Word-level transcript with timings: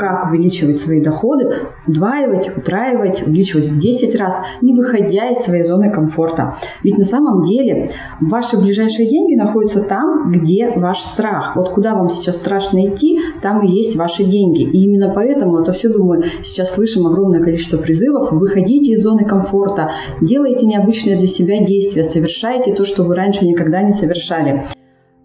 как 0.00 0.30
увеличивать 0.30 0.80
свои 0.80 1.02
доходы, 1.02 1.50
удваивать, 1.86 2.56
утраивать, 2.56 3.22
увеличивать 3.26 3.66
в 3.66 3.78
10 3.78 4.14
раз, 4.16 4.40
не 4.62 4.74
выходя 4.74 5.28
из 5.30 5.38
своей 5.38 5.62
зоны 5.62 5.90
комфорта. 5.90 6.56
Ведь 6.82 6.96
на 6.96 7.04
самом 7.04 7.42
деле 7.42 7.90
ваши 8.18 8.56
ближайшие 8.58 9.08
деньги 9.08 9.34
находятся 9.34 9.82
там, 9.82 10.32
где 10.32 10.72
ваш 10.74 11.02
страх. 11.02 11.54
Вот 11.54 11.68
куда 11.70 11.94
вам 11.94 12.08
сейчас 12.08 12.36
страшно 12.36 12.86
идти, 12.86 13.20
там 13.42 13.62
и 13.62 13.70
есть 13.70 13.96
ваши 13.96 14.24
деньги. 14.24 14.62
И 14.62 14.84
именно 14.84 15.12
поэтому, 15.14 15.60
это 15.60 15.72
все, 15.72 15.90
думаю, 15.90 16.24
сейчас 16.42 16.70
слышим 16.70 17.06
огромное 17.06 17.42
количество 17.42 17.76
призывов, 17.76 18.32
выходите 18.32 18.92
из 18.92 19.02
зоны 19.02 19.26
комфорта, 19.26 19.90
делайте 20.22 20.64
необычные 20.64 21.16
для 21.16 21.26
себя 21.26 21.62
действия, 21.62 22.04
совершайте 22.04 22.74
то, 22.74 22.86
что 22.86 23.02
вы 23.02 23.14
раньше 23.14 23.44
никогда 23.44 23.82
не 23.82 23.92
совершали. 23.92 24.64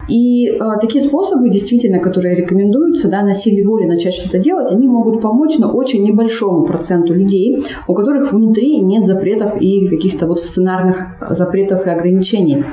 И 0.08 0.48
э, 0.48 0.58
такие 0.80 1.02
способы, 1.02 1.50
действительно, 1.50 1.98
которые 1.98 2.36
рекомендуются, 2.36 3.08
да, 3.08 3.22
на 3.22 3.34
силе 3.34 3.64
воли 3.64 3.86
начать 3.86 4.14
что-то 4.14 4.38
делать, 4.38 4.70
они 4.70 4.86
могут 4.86 5.20
помочь, 5.20 5.58
но 5.58 5.72
очень 5.72 6.04
небольшому 6.04 6.64
проценту 6.64 7.12
людей, 7.12 7.64
у 7.88 7.94
которых 7.94 8.32
внутри 8.32 8.80
нет 8.80 9.04
запретов 9.04 9.60
и 9.60 9.88
каких-то 9.88 10.26
вот 10.26 10.40
сценарных 10.40 11.16
запретов 11.30 11.86
и 11.86 11.90
ограничений. 11.90 12.64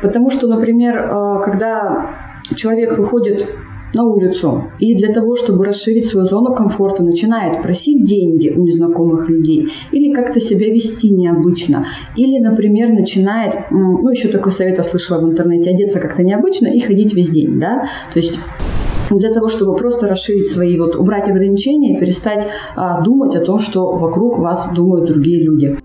Потому 0.00 0.30
что, 0.30 0.46
например, 0.46 0.96
э, 0.96 1.42
когда 1.44 2.10
человек 2.56 2.96
выходит 2.98 3.46
на 3.94 4.04
улицу 4.04 4.64
и 4.78 4.94
для 4.94 5.12
того, 5.12 5.36
чтобы 5.36 5.64
расширить 5.64 6.06
свою 6.06 6.26
зону 6.26 6.54
комфорта, 6.54 7.02
начинает 7.02 7.62
просить 7.62 8.06
деньги 8.06 8.48
у 8.50 8.64
незнакомых 8.64 9.28
людей 9.28 9.68
или 9.90 10.12
как-то 10.12 10.40
себя 10.40 10.68
вести 10.68 11.10
необычно. 11.10 11.86
Или, 12.16 12.38
например, 12.38 12.90
начинает, 12.90 13.70
ну, 13.70 14.08
еще 14.08 14.28
такой 14.28 14.52
совет 14.52 14.78
я 14.78 14.84
слышала 14.84 15.20
в 15.20 15.30
интернете, 15.30 15.70
одеться 15.70 16.00
как-то 16.00 16.22
необычно 16.22 16.68
и 16.68 16.80
ходить 16.80 17.14
весь 17.14 17.30
день, 17.30 17.58
да, 17.58 17.84
то 18.12 18.20
есть 18.20 18.38
для 19.10 19.32
того, 19.32 19.48
чтобы 19.48 19.76
просто 19.76 20.08
расширить 20.08 20.48
свои, 20.48 20.78
вот 20.78 20.96
убрать 20.96 21.28
ограничения 21.28 21.96
и 21.96 21.98
перестать 21.98 22.48
а, 22.76 23.02
думать 23.02 23.36
о 23.36 23.40
том, 23.40 23.58
что 23.58 23.92
вокруг 23.92 24.38
вас 24.38 24.68
думают 24.74 25.06
другие 25.06 25.42
люди. 25.42 25.76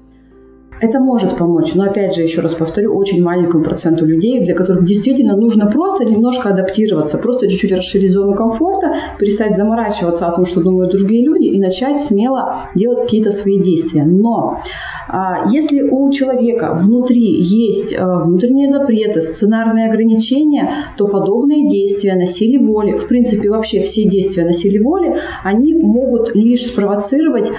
Это 0.80 1.00
может 1.00 1.38
помочь, 1.38 1.73
но 1.73 1.86
опять 1.86 2.16
же, 2.16 2.22
еще 2.22 2.42
раз 2.42 2.53
повторю, 2.53 2.95
очень 2.95 3.23
маленькому 3.23 3.64
проценту 3.64 4.06
людей, 4.06 4.44
для 4.44 4.53
которых 4.53 4.86
действительно 4.86 5.36
нужно 5.36 5.72
просто 5.72 6.06
немножко 6.06 6.50
адаптироваться, 6.50 7.17
просто 7.17 7.47
чуть-чуть 7.47 7.72
расширить 7.72 8.11
зону 8.11 8.36
комфорта, 8.36 8.94
перестать 9.20 9.55
заморачиваться 9.55 10.28
о 10.28 10.36
том, 10.36 10.45
что 10.45 10.61
думают 10.61 10.92
другие 10.92 11.25
люди, 11.25 11.45
и 11.45 11.59
начать 11.59 12.00
смело 12.00 12.70
делать 12.75 13.02
какие-то 13.02 13.31
свои 13.31 13.59
действия. 13.59 14.03
Но 14.03 14.59
а, 15.08 15.48
если 15.50 15.81
у 15.81 16.11
человека 16.11 16.78
внутри 16.80 17.42
есть 17.42 17.95
а, 17.98 18.20
внутренние 18.20 18.70
запреты, 18.70 19.22
сценарные 19.22 19.88
ограничения, 19.88 20.72
то 20.95 21.08
подобные 21.08 21.70
действия 21.70 22.14
на 22.16 22.28
силе 22.28 22.59
воли, 22.59 22.98
в 22.98 23.08
принципе 23.08 23.50
вообще 23.50 23.81
все 23.81 24.03
действия 24.03 24.45
на 24.45 24.53
силе 24.53 24.80
воли, 24.81 25.17
они 25.44 25.73
могут 25.73 26.36
лишь 26.36 26.67
спровоцировать 26.67 27.50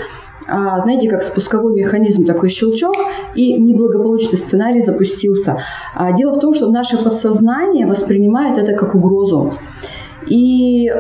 знаете, 0.47 1.08
как 1.08 1.22
спусковой 1.22 1.75
механизм, 1.75 2.25
такой 2.25 2.48
щелчок, 2.48 2.94
и 3.34 3.55
неблагополучный 3.55 4.39
сценарий 4.39 4.80
запустился. 4.80 5.58
А, 5.95 6.12
дело 6.12 6.34
в 6.34 6.41
том, 6.41 6.55
что 6.55 6.70
наше 6.70 7.03
подсознание 7.03 7.86
воспринимает 7.86 8.58
это 8.58 8.72
как 8.72 8.95
угрозу 8.95 9.55
и 10.28 10.88
э, 10.88 10.92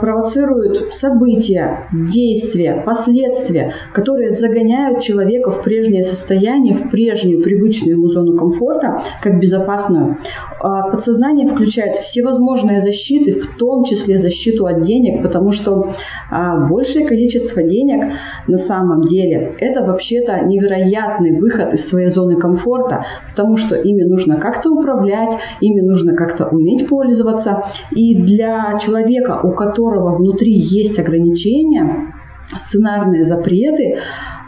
провоцируют 0.00 0.94
события, 0.94 1.88
действия, 1.92 2.82
последствия, 2.84 3.72
которые 3.92 4.30
загоняют 4.30 5.00
человека 5.00 5.50
в 5.50 5.62
прежнее 5.62 6.04
состояние, 6.04 6.74
в 6.74 6.90
прежнюю 6.90 7.42
привычную 7.42 7.96
ему 7.96 8.08
зону 8.08 8.36
комфорта, 8.36 9.00
как 9.22 9.38
безопасную. 9.40 10.18
Э, 10.62 10.90
подсознание 10.90 11.48
включает 11.48 11.96
всевозможные 11.96 12.80
защиты, 12.80 13.32
в 13.32 13.56
том 13.56 13.84
числе 13.84 14.18
защиту 14.18 14.66
от 14.66 14.82
денег, 14.82 15.22
потому 15.22 15.52
что 15.52 15.90
э, 16.30 16.68
большее 16.68 17.06
количество 17.06 17.62
денег 17.62 18.12
на 18.48 18.58
самом 18.58 19.02
деле 19.02 19.54
это 19.58 19.84
вообще-то 19.84 20.40
невероятный 20.44 21.38
выход 21.38 21.74
из 21.74 21.88
своей 21.88 22.08
зоны 22.08 22.36
комфорта, 22.36 23.04
потому 23.30 23.56
что 23.56 23.76
ими 23.76 24.02
нужно 24.02 24.36
как-то 24.36 24.70
управлять, 24.70 25.38
ими 25.60 25.80
нужно 25.80 26.14
как-то 26.14 26.46
уметь 26.46 26.88
пользоваться. 26.88 27.64
И 27.94 28.14
для 28.14 28.63
человека, 28.78 29.40
у 29.42 29.52
которого 29.52 30.14
внутри 30.16 30.52
есть 30.52 30.98
ограничения, 30.98 32.12
сценарные 32.56 33.24
запреты, 33.24 33.98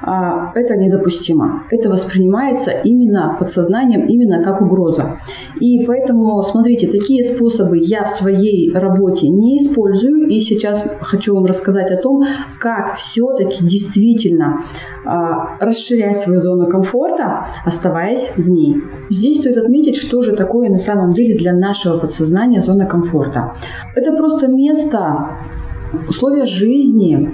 а, 0.02 0.52
это 0.54 0.76
недопустимо. 0.76 1.64
Это 1.70 1.88
воспринимается 1.88 2.70
именно 2.70 3.36
подсознанием, 3.38 4.06
именно 4.06 4.42
как 4.42 4.60
угроза. 4.60 5.18
И 5.58 5.84
поэтому, 5.86 6.42
смотрите, 6.42 6.86
такие 6.86 7.24
способы 7.24 7.78
я 7.78 8.04
в 8.04 8.10
своей 8.10 8.72
работе 8.72 9.28
не 9.28 9.56
использую. 9.56 10.28
И 10.28 10.40
сейчас 10.40 10.84
хочу 11.00 11.34
вам 11.34 11.46
рассказать 11.46 11.90
о 11.90 11.96
том, 11.96 12.22
как 12.60 12.96
все-таки 12.96 13.64
действительно 13.64 14.62
а, 15.04 15.56
расширять 15.60 16.18
свою 16.18 16.40
зону 16.40 16.68
комфорта, 16.68 17.46
оставаясь 17.64 18.30
в 18.36 18.48
ней. 18.48 18.76
Здесь 19.08 19.40
стоит 19.40 19.56
отметить, 19.56 19.96
что 19.96 20.22
же 20.22 20.36
такое 20.36 20.68
на 20.68 20.78
самом 20.78 21.12
деле 21.14 21.36
для 21.38 21.54
нашего 21.54 21.98
подсознания 21.98 22.60
зона 22.60 22.86
комфорта. 22.86 23.54
Это 23.94 24.12
просто 24.12 24.48
место, 24.48 25.30
условия 26.08 26.44
жизни, 26.44 27.30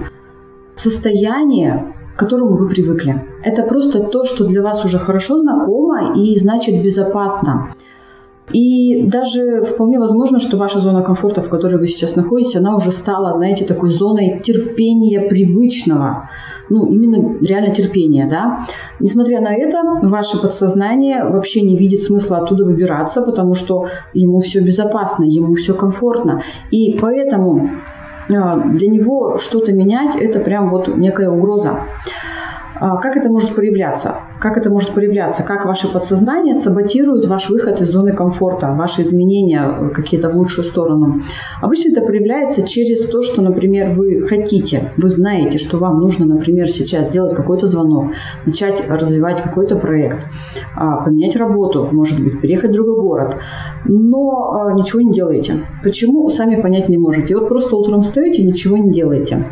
состояние, 0.77 1.95
к 2.15 2.19
которому 2.19 2.57
вы 2.57 2.69
привыкли. 2.69 3.23
Это 3.43 3.63
просто 3.63 4.01
то, 4.01 4.25
что 4.25 4.45
для 4.45 4.63
вас 4.63 4.85
уже 4.85 4.99
хорошо 4.99 5.39
знакомо 5.39 6.15
и 6.17 6.39
значит 6.39 6.83
безопасно. 6.83 7.69
И 8.53 9.05
даже 9.05 9.63
вполне 9.63 9.99
возможно, 9.99 10.41
что 10.41 10.57
ваша 10.57 10.79
зона 10.79 11.03
комфорта, 11.03 11.41
в 11.41 11.49
которой 11.49 11.79
вы 11.79 11.87
сейчас 11.87 12.17
находитесь, 12.17 12.57
она 12.57 12.77
уже 12.77 12.91
стала, 12.91 13.33
знаете, 13.33 13.65
такой 13.65 13.91
зоной 13.91 14.41
терпения 14.45 15.21
привычного. 15.21 16.29
Ну, 16.69 16.87
именно 16.87 17.39
реально 17.41 17.75
терпения, 17.75 18.27
да. 18.29 18.67
Несмотря 19.01 19.41
на 19.41 19.55
это, 19.55 19.83
ваше 20.03 20.41
подсознание 20.41 21.25
вообще 21.25 21.63
не 21.63 21.77
видит 21.77 22.03
смысла 22.03 22.39
оттуда 22.39 22.65
выбираться, 22.65 23.23
потому 23.23 23.55
что 23.55 23.87
ему 24.13 24.41
все 24.41 24.61
безопасно, 24.61 25.25
ему 25.25 25.55
все 25.55 25.75
комфортно. 25.75 26.43
И 26.71 26.99
поэтому 27.01 27.71
для 28.33 28.89
него 28.89 29.39
что-то 29.39 29.73
менять– 29.73 30.17
это 30.21 30.41
прям 30.41 30.69
вот 30.69 30.89
некая 30.89 31.31
угроза. 31.31 31.85
А, 32.81 32.97
как 32.97 33.17
это 33.17 33.29
может 33.29 33.55
проявляться? 33.55 34.17
Как 34.43 34.57
это 34.57 34.71
может 34.71 34.93
проявляться? 34.93 35.45
Как 35.45 35.65
ваше 35.65 35.87
подсознание 35.87 36.57
саботирует 36.57 37.27
ваш 37.27 37.49
выход 37.49 37.81
из 37.81 37.93
зоны 37.93 38.13
комфорта, 38.13 38.75
ваши 38.77 39.03
изменения 39.03 39.63
э, 39.63 39.91
какие-то 39.91 40.31
в 40.31 40.37
лучшую 40.37 40.65
сторону? 40.65 41.21
Обычно 41.61 41.93
это 41.93 42.01
проявляется 42.01 42.67
через 42.67 43.07
то, 43.07 43.23
что, 43.23 43.41
например, 43.41 43.91
вы 43.91 44.23
хотите, 44.23 44.91
вы 44.97 45.11
знаете, 45.11 45.59
что 45.59 45.79
вам 45.79 46.01
нужно, 46.01 46.27
например, 46.27 46.69
сейчас 46.69 47.07
сделать 47.07 47.37
какой-то 47.37 47.69
звонок, 47.69 48.15
начать 48.45 48.85
развивать 48.89 49.43
какой-то 49.43 49.77
проект, 49.77 50.27
а, 50.75 51.05
поменять 51.05 51.37
работу, 51.37 51.89
может 51.93 52.21
быть, 52.21 52.41
переехать 52.41 52.71
в 52.71 52.75
другой 52.75 53.01
город, 53.01 53.37
но 53.85 54.55
а, 54.55 54.73
ничего 54.73 55.03
не 55.03 55.13
делаете. 55.13 55.61
Почему, 55.85 56.29
сами 56.31 56.61
понять 56.61 56.89
не 56.89 56.99
можете. 56.99 57.37
Вот 57.37 57.47
просто 57.47 57.77
утром 57.77 58.01
встаете 58.01 58.43
и 58.43 58.47
ничего 58.47 58.77
не 58.77 58.91
делаете. 58.91 59.47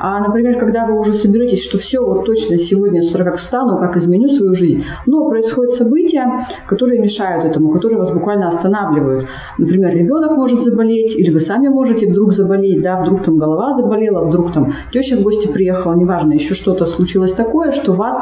А, 0.00 0.20
например, 0.20 0.58
когда 0.58 0.84
вы 0.84 1.00
уже 1.00 1.14
соберетесь, 1.14 1.64
что 1.64 1.78
все, 1.78 2.04
вот 2.04 2.26
точно 2.26 2.58
сегодня 2.58 3.00
с 3.00 3.10
утра 3.10 3.24
как 3.24 3.36
встану, 3.36 3.78
как 3.78 3.96
изменю 3.96 4.33
свою 4.34 4.54
жизнь. 4.54 4.84
Но 5.06 5.28
происходят 5.28 5.74
события, 5.74 6.46
которые 6.66 7.00
мешают 7.00 7.44
этому, 7.44 7.70
которые 7.70 7.98
вас 7.98 8.10
буквально 8.10 8.48
останавливают. 8.48 9.26
Например, 9.58 9.94
ребенок 9.94 10.36
может 10.36 10.62
заболеть, 10.62 11.14
или 11.14 11.30
вы 11.30 11.40
сами 11.40 11.68
можете 11.68 12.06
вдруг 12.08 12.32
заболеть, 12.32 12.82
да, 12.82 13.00
вдруг 13.00 13.22
там 13.22 13.38
голова 13.38 13.72
заболела, 13.72 14.24
вдруг 14.24 14.52
там 14.52 14.72
теща 14.92 15.16
в 15.16 15.22
гости 15.22 15.46
приехала, 15.46 15.94
неважно, 15.94 16.32
еще 16.32 16.54
что-то 16.54 16.86
случилось 16.86 17.32
такое, 17.32 17.72
что 17.72 17.92
вас 17.92 18.16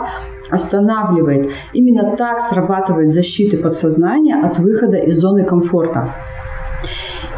останавливает. 0.51 1.51
Именно 1.73 2.17
так 2.17 2.43
срабатывает 2.43 3.13
защита 3.13 3.57
подсознания 3.57 4.41
от 4.43 4.59
выхода 4.59 4.97
из 4.97 5.19
зоны 5.19 5.45
комфорта. 5.45 6.15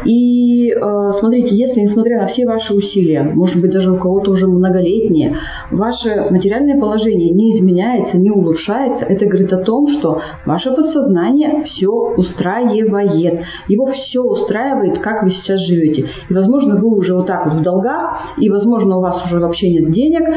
И 0.03 0.71
э, 0.71 1.11
смотрите, 1.13 1.55
если 1.55 1.81
несмотря 1.81 2.21
на 2.21 2.27
все 2.27 2.45
ваши 2.45 2.73
усилия, 2.73 3.23
может 3.23 3.61
быть 3.61 3.71
даже 3.71 3.91
у 3.91 3.97
кого-то 3.97 4.31
уже 4.31 4.47
многолетние, 4.47 5.37
ваше 5.71 6.27
материальное 6.29 6.79
положение 6.79 7.31
не 7.31 7.51
изменяется, 7.51 8.17
не 8.17 8.31
улучшается, 8.31 9.05
это 9.05 9.25
говорит 9.25 9.53
о 9.53 9.57
том, 9.57 9.87
что 9.87 10.21
ваше 10.45 10.71
подсознание 10.71 11.63
все 11.63 11.89
устраивает. 11.89 13.41
Его 13.67 13.85
все 13.85 14.21
устраивает, 14.21 14.99
как 14.99 15.23
вы 15.23 15.29
сейчас 15.29 15.61
живете. 15.61 16.07
И, 16.29 16.33
возможно, 16.33 16.75
вы 16.75 16.89
уже 16.95 17.15
вот 17.15 17.27
так 17.27 17.45
вот 17.45 17.55
в 17.55 17.61
долгах, 17.61 18.33
и, 18.37 18.49
возможно, 18.49 18.97
у 18.97 19.01
вас 19.01 19.23
уже 19.25 19.39
вообще 19.39 19.69
нет 19.69 19.91
денег, 19.91 20.35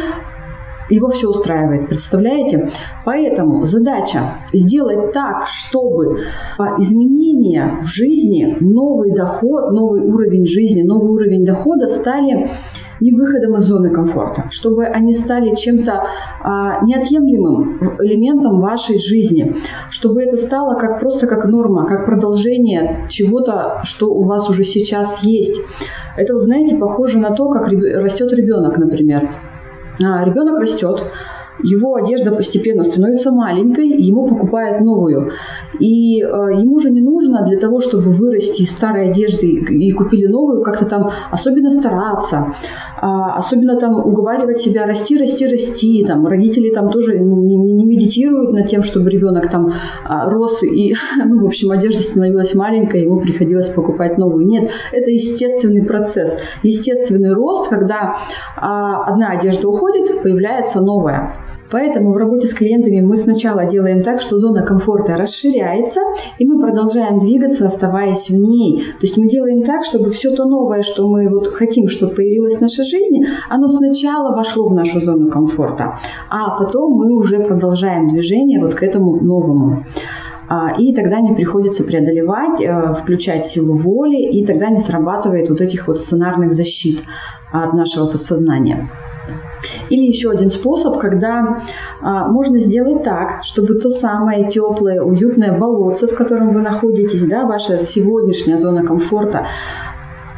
его 0.88 1.08
все 1.08 1.28
устраивает, 1.28 1.88
представляете? 1.88 2.68
Поэтому 3.04 3.64
задача 3.66 4.34
сделать 4.52 5.12
так, 5.12 5.46
чтобы 5.46 6.20
изменения 6.78 7.78
в 7.82 7.86
жизни, 7.86 8.56
новый 8.60 9.14
доход, 9.14 9.70
новый 9.72 10.00
уровень 10.02 10.46
жизни, 10.46 10.82
новый 10.82 11.10
уровень 11.10 11.44
дохода 11.44 11.88
стали 11.88 12.48
не 13.00 13.12
выходом 13.12 13.56
из 13.56 13.64
зоны 13.64 13.90
комфорта, 13.90 14.44
чтобы 14.50 14.84
они 14.84 15.12
стали 15.12 15.54
чем-то 15.54 16.02
а, 16.40 16.84
неотъемлемым 16.84 17.96
элементом 18.00 18.60
вашей 18.60 18.98
жизни, 18.98 19.54
чтобы 19.90 20.22
это 20.22 20.36
стало 20.36 20.74
как 20.78 21.00
просто 21.00 21.26
как 21.26 21.44
норма, 21.46 21.86
как 21.86 22.06
продолжение 22.06 23.06
чего-то, 23.08 23.82
что 23.84 24.12
у 24.12 24.24
вас 24.24 24.48
уже 24.50 24.64
сейчас 24.64 25.22
есть. 25.22 25.60
Это, 26.16 26.34
вот, 26.34 26.42
знаете, 26.42 26.76
похоже 26.76 27.18
на 27.18 27.30
то, 27.30 27.48
как 27.50 27.68
растет 27.68 28.32
ребенок, 28.32 28.76
например. 28.78 29.28
А, 30.04 30.24
ребенок 30.24 30.60
растет, 30.60 31.12
его 31.62 31.94
одежда 31.96 32.32
постепенно 32.32 32.84
становится 32.84 33.30
маленькой, 33.30 33.88
ему 33.88 34.28
покупают 34.28 34.80
новую. 34.80 35.30
И 35.80 36.22
э, 36.22 36.26
ему 36.26 36.80
же 36.80 36.90
не 36.90 37.00
нужно 37.00 37.44
для 37.46 37.58
того, 37.58 37.80
чтобы 37.80 38.04
вырасти 38.04 38.62
из 38.62 38.70
старой 38.70 39.10
одежды 39.10 39.46
и 39.48 39.90
купили 39.92 40.26
новую, 40.26 40.62
как-то 40.62 40.86
там 40.86 41.10
особенно 41.30 41.70
стараться, 41.70 42.52
э, 43.00 43.06
особенно 43.36 43.78
там 43.78 43.94
уговаривать 43.96 44.58
себя 44.58 44.86
расти, 44.86 45.16
расти, 45.16 45.46
расти. 45.46 46.04
Там, 46.06 46.26
родители 46.26 46.70
там 46.70 46.90
тоже 46.90 47.18
не, 47.18 47.56
не, 47.56 47.84
медитируют 47.84 48.52
над 48.52 48.68
тем, 48.68 48.82
чтобы 48.82 49.10
ребенок 49.10 49.50
там 49.50 49.68
э, 49.68 49.72
рос 50.08 50.62
и, 50.62 50.94
ну, 51.24 51.42
в 51.42 51.46
общем, 51.46 51.70
одежда 51.70 52.02
становилась 52.02 52.54
маленькой, 52.54 53.02
ему 53.02 53.20
приходилось 53.20 53.68
покупать 53.68 54.18
новую. 54.18 54.46
Нет, 54.46 54.70
это 54.92 55.10
естественный 55.10 55.84
процесс, 55.84 56.36
естественный 56.62 57.32
рост, 57.32 57.68
когда 57.68 58.14
э, 58.56 58.60
одна 58.60 59.30
одежда 59.30 59.68
уходит, 59.68 60.22
появляется 60.22 60.80
новая. 60.80 61.34
Поэтому 61.70 62.12
в 62.12 62.16
работе 62.16 62.46
с 62.46 62.54
клиентами 62.54 63.00
мы 63.00 63.16
сначала 63.16 63.66
делаем 63.66 64.02
так, 64.02 64.20
что 64.20 64.38
зона 64.38 64.62
комфорта 64.62 65.16
расширяется, 65.16 66.00
и 66.38 66.46
мы 66.46 66.60
продолжаем 66.60 67.20
двигаться, 67.20 67.66
оставаясь 67.66 68.30
в 68.30 68.36
ней. 68.36 68.78
То 69.00 69.06
есть 69.06 69.16
мы 69.16 69.28
делаем 69.28 69.64
так, 69.64 69.84
чтобы 69.84 70.10
все 70.10 70.34
то 70.34 70.44
новое, 70.44 70.82
что 70.82 71.08
мы 71.08 71.28
вот 71.28 71.48
хотим, 71.48 71.88
чтобы 71.88 72.14
появилось 72.14 72.56
в 72.56 72.60
нашей 72.60 72.84
жизни, 72.84 73.26
оно 73.48 73.68
сначала 73.68 74.34
вошло 74.34 74.68
в 74.68 74.74
нашу 74.74 75.00
зону 75.00 75.30
комфорта, 75.30 75.98
а 76.30 76.58
потом 76.58 76.92
мы 76.92 77.14
уже 77.14 77.40
продолжаем 77.40 78.08
движение 78.08 78.60
вот 78.60 78.74
к 78.74 78.82
этому 78.82 79.22
новому. 79.22 79.84
А, 80.50 80.72
и 80.78 80.94
тогда 80.94 81.20
не 81.20 81.34
приходится 81.34 81.84
преодолевать, 81.84 82.60
э, 82.62 82.94
включать 82.94 83.44
силу 83.44 83.74
воли, 83.74 84.16
и 84.16 84.46
тогда 84.46 84.70
не 84.70 84.78
срабатывает 84.78 85.50
вот 85.50 85.60
этих 85.60 85.88
вот 85.88 85.98
сценарных 85.98 86.54
защит 86.54 87.02
от 87.52 87.74
нашего 87.74 88.06
подсознания. 88.06 88.88
Или 89.90 90.06
еще 90.06 90.30
один 90.30 90.50
способ, 90.50 90.98
когда 90.98 91.58
а, 92.00 92.28
можно 92.28 92.60
сделать 92.60 93.02
так, 93.02 93.42
чтобы 93.44 93.74
то 93.74 93.90
самое 93.90 94.50
теплое, 94.50 95.02
уютное 95.02 95.56
болотце, 95.56 96.06
в 96.06 96.14
котором 96.14 96.52
вы 96.52 96.60
находитесь, 96.60 97.24
да, 97.24 97.44
ваша 97.46 97.78
сегодняшняя 97.80 98.58
зона 98.58 98.84
комфорта, 98.84 99.46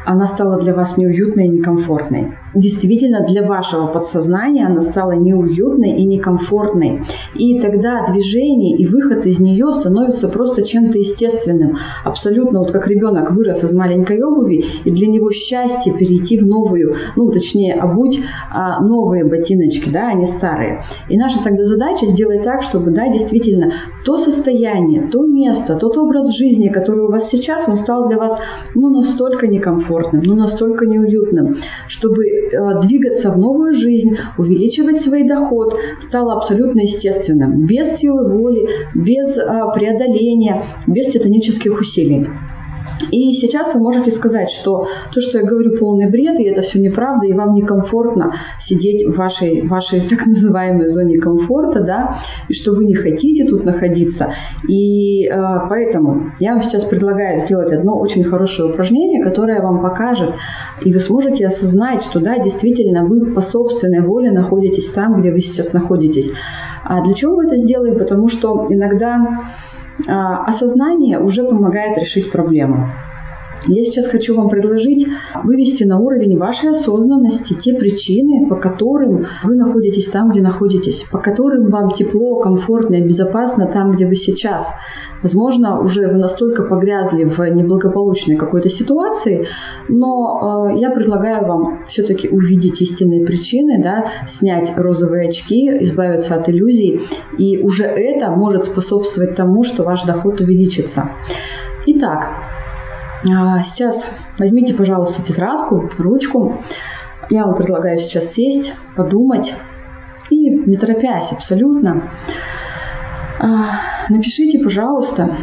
она 0.05 0.27
стала 0.27 0.59
для 0.59 0.73
вас 0.73 0.97
неуютной 0.97 1.45
и 1.45 1.49
некомфортной 1.49 2.33
действительно 2.53 3.25
для 3.25 3.43
вашего 3.43 3.87
подсознания 3.87 4.65
она 4.65 4.81
стала 4.81 5.11
неуютной 5.11 5.91
и 5.91 6.05
некомфортной. 6.05 7.01
И 7.35 7.59
тогда 7.59 8.05
движение 8.07 8.77
и 8.77 8.85
выход 8.85 9.25
из 9.25 9.39
нее 9.39 9.71
становится 9.71 10.27
просто 10.27 10.63
чем-то 10.63 10.97
естественным. 10.97 11.77
Абсолютно 12.03 12.59
вот 12.59 12.71
как 12.71 12.87
ребенок 12.87 13.31
вырос 13.31 13.63
из 13.63 13.73
маленькой 13.73 14.21
обуви, 14.21 14.65
и 14.83 14.91
для 14.91 15.07
него 15.07 15.31
счастье 15.31 15.93
перейти 15.93 16.37
в 16.37 16.45
новую, 16.45 16.95
ну 17.15 17.31
точнее 17.31 17.75
обуть 17.75 18.19
а, 18.51 18.81
новые 18.81 19.23
ботиночки, 19.23 19.89
да, 19.89 20.09
а 20.09 20.13
не 20.13 20.25
старые. 20.25 20.81
И 21.09 21.17
наша 21.17 21.43
тогда 21.43 21.65
задача 21.65 22.05
сделать 22.07 22.43
так, 22.43 22.61
чтобы, 22.63 22.91
да, 22.91 23.07
действительно, 23.07 23.73
то 24.05 24.17
состояние, 24.17 25.07
то 25.11 25.25
место, 25.25 25.75
тот 25.75 25.97
образ 25.97 26.35
жизни, 26.35 26.69
который 26.69 27.05
у 27.05 27.11
вас 27.11 27.29
сейчас, 27.29 27.67
он 27.67 27.77
стал 27.77 28.07
для 28.07 28.17
вас, 28.17 28.37
ну, 28.75 28.89
настолько 28.89 29.47
некомфортным, 29.47 30.23
ну, 30.25 30.35
настолько 30.35 30.85
неуютным, 30.85 31.55
чтобы 31.87 32.40
двигаться 32.81 33.31
в 33.31 33.37
новую 33.37 33.73
жизнь, 33.73 34.17
увеличивать 34.37 35.01
свой 35.01 35.23
доход 35.23 35.77
стало 36.01 36.37
абсолютно 36.37 36.81
естественным, 36.81 37.65
без 37.65 37.97
силы 37.97 38.31
воли, 38.31 38.67
без 38.95 39.37
э, 39.37 39.43
преодоления, 39.73 40.63
без 40.87 41.07
титанических 41.07 41.79
усилий. 41.79 42.27
И 43.11 43.33
сейчас 43.33 43.73
вы 43.73 43.79
можете 43.79 44.11
сказать, 44.11 44.49
что 44.49 44.87
то, 45.13 45.21
что 45.21 45.39
я 45.39 45.45
говорю, 45.45 45.77
полный 45.77 46.09
бред, 46.09 46.39
и 46.39 46.43
это 46.43 46.61
все 46.61 46.79
неправда, 46.79 47.25
и 47.25 47.33
вам 47.33 47.53
некомфортно 47.53 48.33
сидеть 48.59 49.05
в 49.05 49.17
вашей, 49.17 49.67
вашей 49.67 50.01
так 50.09 50.25
называемой 50.25 50.89
зоне 50.89 51.19
комфорта, 51.19 51.81
да, 51.81 52.15
и 52.47 52.53
что 52.53 52.71
вы 52.73 52.85
не 52.85 52.93
хотите 52.93 53.45
тут 53.45 53.63
находиться. 53.63 54.33
И 54.67 55.27
э, 55.27 55.35
поэтому 55.69 56.31
я 56.39 56.53
вам 56.53 56.63
сейчас 56.63 56.83
предлагаю 56.83 57.39
сделать 57.39 57.71
одно 57.71 57.99
очень 57.99 58.23
хорошее 58.23 58.69
упражнение, 58.69 59.23
которое 59.23 59.61
вам 59.61 59.81
покажет, 59.81 60.35
и 60.83 60.93
вы 60.93 60.99
сможете 60.99 61.47
осознать, 61.47 62.01
что 62.01 62.19
да, 62.19 62.37
действительно, 62.39 63.05
вы 63.05 63.33
по 63.33 63.41
собственной 63.41 64.01
воле 64.01 64.31
находитесь 64.31 64.89
там, 64.89 65.19
где 65.19 65.31
вы 65.31 65.39
сейчас 65.39 65.73
находитесь. 65.73 66.31
А 66.83 67.03
для 67.03 67.13
чего 67.13 67.35
мы 67.35 67.45
это 67.45 67.57
сделаем? 67.57 67.97
Потому 67.97 68.27
что 68.27 68.65
иногда 68.69 69.41
осознание 70.07 71.19
уже 71.19 71.43
помогает 71.43 71.97
решить 71.97 72.31
проблему. 72.31 72.87
Я 73.67 73.83
сейчас 73.83 74.07
хочу 74.07 74.35
вам 74.35 74.49
предложить 74.49 75.07
вывести 75.43 75.83
на 75.83 75.99
уровень 75.99 76.37
вашей 76.37 76.71
осознанности 76.71 77.53
те 77.53 77.75
причины, 77.75 78.49
по 78.49 78.55
которым 78.55 79.27
вы 79.43 79.55
находитесь 79.55 80.07
там, 80.07 80.31
где 80.31 80.41
находитесь, 80.41 81.05
по 81.11 81.19
которым 81.19 81.69
вам 81.69 81.91
тепло, 81.91 82.39
комфортно 82.39 82.95
и 82.95 83.01
безопасно 83.01 83.67
там, 83.67 83.91
где 83.91 84.07
вы 84.07 84.15
сейчас. 84.15 84.67
Возможно, 85.21 85.79
уже 85.79 86.07
вы 86.07 86.17
настолько 86.17 86.63
погрязли 86.63 87.23
в 87.23 87.39
неблагополучной 87.39 88.35
какой-то 88.35 88.69
ситуации, 88.69 89.45
но 89.87 90.71
э, 90.73 90.79
я 90.79 90.89
предлагаю 90.89 91.45
вам 91.45 91.79
все-таки 91.87 92.29
увидеть 92.29 92.81
истинные 92.81 93.23
причины, 93.23 93.79
да, 93.83 94.07
снять 94.27 94.73
розовые 94.75 95.29
очки, 95.29 95.69
избавиться 95.83 96.33
от 96.33 96.49
иллюзий, 96.49 97.01
и 97.37 97.59
уже 97.59 97.83
это 97.83 98.31
может 98.31 98.65
способствовать 98.65 99.35
тому, 99.35 99.63
что 99.63 99.83
ваш 99.83 100.03
доход 100.03 100.41
увеличится. 100.41 101.11
Итак, 101.85 102.29
сейчас 103.23 104.09
возьмите, 104.37 104.73
пожалуйста, 104.73 105.21
тетрадку, 105.21 105.89
ручку. 105.97 106.57
Я 107.29 107.45
вам 107.45 107.55
предлагаю 107.55 107.99
сейчас 107.99 108.33
сесть, 108.33 108.73
подумать 108.95 109.53
и 110.29 110.49
не 110.49 110.77
торопясь 110.77 111.31
абсолютно. 111.31 112.09
А, 113.39 113.79
напишите, 114.09 114.59
пожалуйста, 114.59 115.35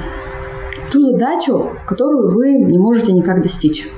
ту 0.90 1.00
задачу, 1.00 1.70
которую 1.86 2.32
вы 2.34 2.52
не 2.58 2.78
можете 2.78 3.12
никак 3.12 3.42
достичь. 3.42 3.88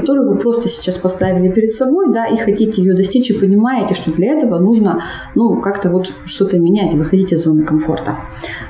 Которую 0.00 0.30
вы 0.30 0.38
просто 0.38 0.70
сейчас 0.70 0.96
поставили 0.96 1.52
перед 1.52 1.72
собой, 1.72 2.06
да, 2.10 2.26
и 2.26 2.36
хотите 2.36 2.80
ее 2.80 2.94
достичь, 2.94 3.30
и 3.30 3.38
понимаете, 3.38 3.92
что 3.92 4.10
для 4.10 4.32
этого 4.32 4.58
нужно, 4.58 5.02
ну, 5.34 5.60
как-то 5.60 5.90
вот 5.90 6.10
что-то 6.24 6.58
менять, 6.58 6.94
выходить 6.94 7.32
из 7.32 7.44
зоны 7.44 7.64
комфорта. 7.64 8.16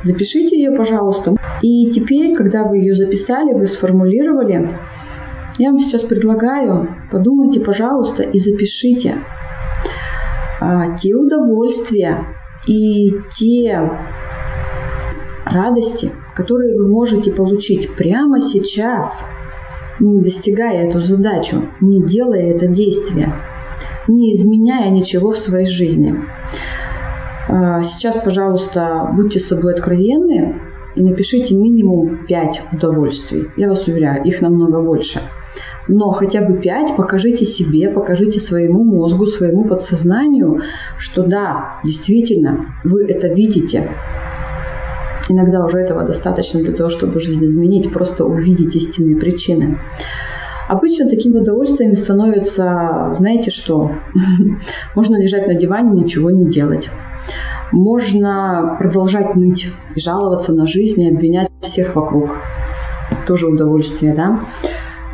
Запишите 0.03 0.59
ее, 0.59 0.73
пожалуйста. 0.73 1.37
И 1.63 1.89
теперь, 1.93 2.35
когда 2.35 2.65
вы 2.65 2.79
ее 2.79 2.95
записали, 2.95 3.55
вы 3.55 3.69
сформулировали, 3.69 4.71
я 5.59 5.71
вам 5.71 5.79
сейчас 5.79 6.03
предлагаю, 6.03 6.89
подумайте, 7.13 7.61
пожалуйста, 7.61 8.25
и 8.25 8.39
запишите 8.41 9.19
а, 10.61 10.97
те 10.99 11.15
удовольствия 11.15 12.25
и 12.67 13.13
те 13.39 13.89
радости, 15.45 16.11
которые 16.35 16.77
вы 16.77 16.89
можете 16.89 17.31
получить 17.31 17.95
прямо 17.95 18.41
сейчас, 18.41 19.25
не 20.01 20.21
достигая 20.21 20.89
эту 20.89 21.01
задачу, 21.01 21.69
не 21.81 22.03
делая 22.03 22.55
это 22.55 22.67
действие, 22.67 23.33
не 24.09 24.35
изменяя 24.35 24.91
ничего 24.91 25.31
в 25.31 25.39
своей 25.39 25.67
жизни. 25.67 26.17
А, 27.49 27.83
сейчас, 27.83 28.19
пожалуйста, 28.19 29.11
будьте 29.15 29.39
с 29.39 29.49
собой 29.49 29.75
откровенны 29.75 30.57
и 30.95 31.03
напишите 31.03 31.55
минимум 31.55 32.27
5 32.27 32.63
удовольствий. 32.73 33.49
Я 33.57 33.69
вас 33.69 33.87
уверяю, 33.87 34.25
их 34.25 34.41
намного 34.41 34.81
больше. 34.81 35.21
Но 35.89 36.11
хотя 36.11 36.43
бы 36.43 36.59
5 36.59 36.97
покажите 36.97 37.45
себе, 37.45 37.89
покажите 37.89 38.39
своему 38.39 38.85
мозгу, 38.85 39.27
своему 39.27 39.65
подсознанию, 39.65 40.61
что 40.99 41.25
да, 41.25 41.81
действительно, 41.85 42.67
вы 42.85 43.05
это 43.07 43.29
видите, 43.29 43.89
Иногда 45.31 45.65
уже 45.65 45.79
этого 45.79 46.03
достаточно 46.03 46.61
для 46.61 46.73
того, 46.73 46.91
чтобы 46.91 47.21
жизнь 47.21 47.45
изменить, 47.45 47.93
просто 47.93 48.25
увидеть 48.25 48.75
истинные 48.75 49.15
причины. 49.17 49.79
Обычно 50.69 51.09
такими 51.09 51.39
удовольствиями 51.39 51.95
становится, 51.95 53.13
знаете 53.17 53.53
что, 53.53 53.93
можно 54.97 55.23
лежать 55.23 55.47
на 55.47 55.55
диване, 55.55 56.01
ничего 56.01 56.33
не 56.33 56.47
делать. 56.47 56.91
Можно 57.71 58.75
продолжать 58.77 59.37
ныть, 59.37 59.69
жаловаться 59.95 60.53
на 60.53 60.67
жизнь 60.67 61.01
и 61.03 61.09
обвинять 61.09 61.49
всех 61.61 61.95
вокруг. 61.95 62.31
Тоже 63.29 63.47
удовольствие, 63.47 64.13
да? 64.13 64.41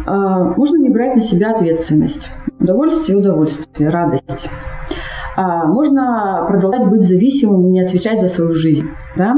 А, 0.06 0.54
можно 0.56 0.76
не 0.78 0.88
брать 0.88 1.14
на 1.14 1.20
себя 1.20 1.54
ответственность. 1.54 2.30
Удовольствие, 2.58 3.18
удовольствие, 3.18 3.90
радость. 3.90 4.48
А, 5.36 5.66
можно 5.66 6.46
продолжать 6.48 6.88
быть 6.88 7.02
зависимым 7.02 7.66
и 7.66 7.70
не 7.70 7.80
отвечать 7.80 8.22
за 8.22 8.28
свою 8.28 8.54
жизнь. 8.54 8.88
Да? 9.16 9.34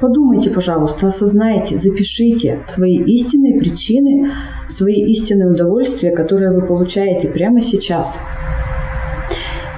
Подумайте, 0.00 0.50
пожалуйста, 0.50 1.06
осознайте, 1.06 1.78
запишите 1.78 2.60
свои 2.68 2.98
истинные 2.98 3.58
причины, 3.58 4.30
свои 4.68 5.02
истинные 5.12 5.52
удовольствия, 5.52 6.10
которые 6.10 6.52
вы 6.52 6.66
получаете 6.66 7.28
прямо 7.28 7.62
сейчас. 7.62 8.18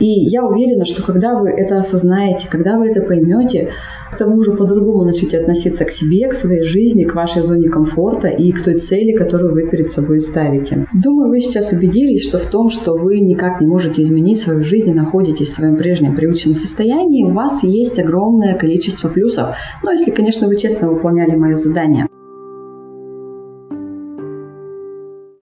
И 0.00 0.06
я 0.06 0.44
уверена, 0.44 0.84
что 0.87 1.02
когда 1.02 1.37
вы 1.37 1.50
это 1.50 1.78
осознаете, 1.78 2.48
когда 2.48 2.78
вы 2.78 2.88
это 2.88 3.02
поймете, 3.02 3.70
к 4.11 4.17
тому 4.17 4.43
же 4.43 4.53
по-другому 4.53 5.05
начнете 5.05 5.38
относиться 5.38 5.85
к 5.85 5.91
себе, 5.91 6.29
к 6.29 6.35
своей 6.35 6.62
жизни, 6.62 7.05
к 7.05 7.15
вашей 7.15 7.43
зоне 7.43 7.69
комфорта 7.69 8.29
и 8.29 8.53
к 8.53 8.62
той 8.62 8.79
цели, 8.79 9.17
которую 9.17 9.53
вы 9.53 9.69
перед 9.69 9.91
собой 9.91 10.21
ставите. 10.21 10.87
Думаю, 10.95 11.29
вы 11.29 11.41
сейчас 11.41 11.73
убедились, 11.73 12.23
что 12.23 12.38
в 12.38 12.47
том, 12.47 12.71
что 12.71 12.95
вы 12.95 13.21
никак 13.21 13.61
не 13.61 13.67
можете 13.67 14.03
изменить 14.03 14.41
свою 14.41 14.65
жизнь 14.65 14.91
и 14.91 14.95
находитесь 14.95 15.49
в 15.49 15.55
своем 15.55 15.77
прежнем 15.77 16.17
привычном 16.17 16.55
состоянии, 16.55 17.25
у 17.25 17.33
вас 17.33 17.62
есть 17.62 17.99
огромное 17.99 18.55
количество 18.55 19.09
плюсов. 19.09 19.57
Но 19.83 19.93
если, 19.93 20.11
конечно, 20.11 20.49
вы 20.49 20.57
честно 20.57 20.91
выполняли 20.91 21.37
мое 21.37 21.57
задание. 21.57 22.09